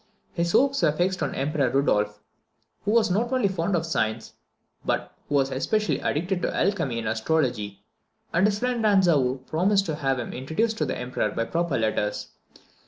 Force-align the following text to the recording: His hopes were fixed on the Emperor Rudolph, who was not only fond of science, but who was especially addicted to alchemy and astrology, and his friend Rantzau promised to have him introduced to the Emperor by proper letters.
His 0.33 0.53
hopes 0.53 0.81
were 0.81 0.91
fixed 0.91 1.21
on 1.21 1.33
the 1.33 1.37
Emperor 1.37 1.69
Rudolph, 1.69 2.21
who 2.85 2.89
was 2.91 3.11
not 3.11 3.31
only 3.31 3.47
fond 3.47 3.75
of 3.75 3.85
science, 3.85 4.33
but 4.83 5.15
who 5.29 5.35
was 5.35 5.51
especially 5.51 5.99
addicted 5.99 6.41
to 6.41 6.55
alchemy 6.57 6.97
and 6.97 7.07
astrology, 7.07 7.83
and 8.33 8.47
his 8.47 8.57
friend 8.57 8.83
Rantzau 8.83 9.35
promised 9.45 9.85
to 9.85 9.97
have 9.97 10.17
him 10.17 10.33
introduced 10.33 10.79
to 10.79 10.87
the 10.87 10.97
Emperor 10.97 11.29
by 11.29 11.45
proper 11.45 11.77
letters. 11.77 12.29